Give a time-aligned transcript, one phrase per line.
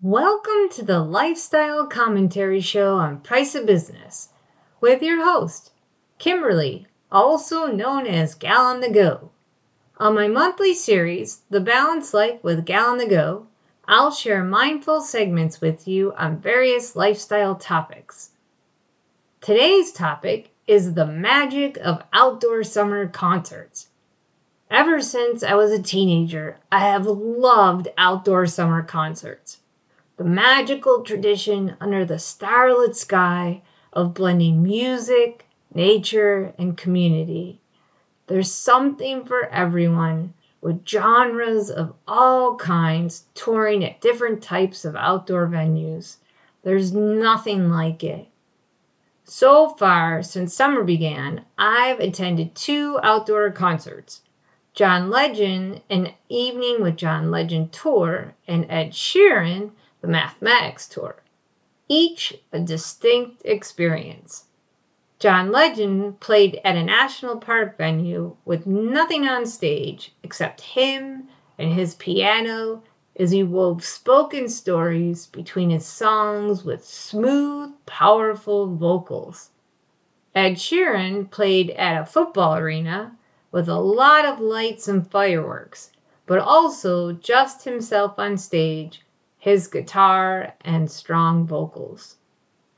[0.00, 4.28] Welcome to the Lifestyle Commentary Show on Price of Business
[4.80, 5.72] with your host,
[6.18, 9.32] Kimberly, also known as Gal on the Go.
[9.96, 13.48] On my monthly series, The Balanced Life with Gal on the Go,
[13.88, 18.30] I'll share mindful segments with you on various lifestyle topics.
[19.40, 23.88] Today's topic is the magic of outdoor summer concerts.
[24.70, 29.58] Ever since I was a teenager, I have loved outdoor summer concerts
[30.18, 37.60] the magical tradition under the starlit sky of blending music, nature, and community.
[38.26, 45.46] There's something for everyone, with genres of all kinds touring at different types of outdoor
[45.46, 46.16] venues.
[46.64, 48.26] There's nothing like it.
[49.22, 54.22] So far, since summer began, I've attended two outdoor concerts
[54.74, 59.70] John Legend, an Evening with John Legend tour, and Ed Sheeran,
[60.00, 61.22] the Mathematics Tour,
[61.88, 64.44] each a distinct experience.
[65.18, 71.72] John Legend played at a national park venue with nothing on stage except him and
[71.72, 72.82] his piano
[73.18, 79.50] as he wove spoken stories between his songs with smooth, powerful vocals.
[80.36, 83.16] Ed Sheeran played at a football arena
[83.50, 85.90] with a lot of lights and fireworks,
[86.26, 89.02] but also just himself on stage
[89.38, 92.16] his guitar, and strong vocals.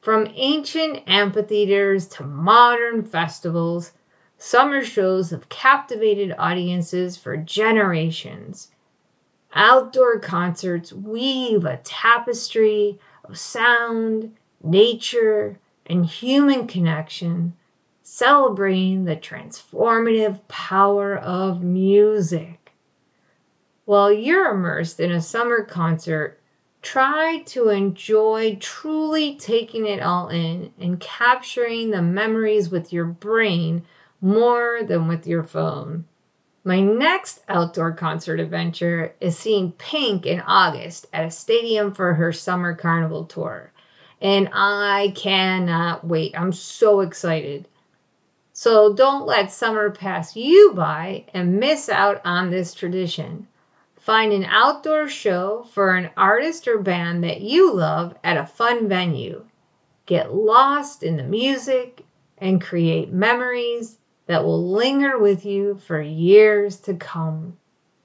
[0.01, 3.93] From ancient amphitheaters to modern festivals,
[4.39, 8.71] summer shows have captivated audiences for generations.
[9.55, 17.55] Outdoor concerts weave a tapestry of sound, nature, and human connection,
[18.03, 22.73] celebrating the transformative power of music.
[23.85, 26.40] While you're immersed in a summer concert,
[26.83, 33.85] Try to enjoy truly taking it all in and capturing the memories with your brain
[34.21, 36.07] more than with your phone.
[36.65, 42.33] My next outdoor concert adventure is seeing Pink in August at a stadium for her
[42.33, 43.73] summer carnival tour.
[44.21, 46.39] And I cannot wait.
[46.39, 47.67] I'm so excited.
[48.53, 53.49] So don't let summer pass you by and miss out on this tradition.
[54.01, 58.89] Find an outdoor show for an artist or band that you love at a fun
[58.89, 59.45] venue.
[60.07, 62.07] Get lost in the music
[62.39, 67.59] and create memories that will linger with you for years to come.